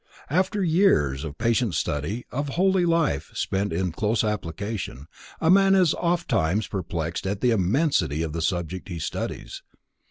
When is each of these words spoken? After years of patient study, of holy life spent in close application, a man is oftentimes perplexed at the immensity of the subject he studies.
After 0.31 0.63
years 0.63 1.23
of 1.23 1.37
patient 1.37 1.75
study, 1.75 2.25
of 2.31 2.49
holy 2.57 2.87
life 2.87 3.29
spent 3.35 3.71
in 3.71 3.91
close 3.91 4.23
application, 4.23 5.05
a 5.39 5.51
man 5.51 5.75
is 5.75 5.93
oftentimes 5.93 6.65
perplexed 6.65 7.27
at 7.27 7.41
the 7.41 7.51
immensity 7.51 8.23
of 8.23 8.33
the 8.33 8.41
subject 8.41 8.89
he 8.89 8.97
studies. 8.97 9.61